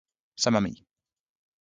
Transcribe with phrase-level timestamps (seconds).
[0.35, 0.73] sama mi.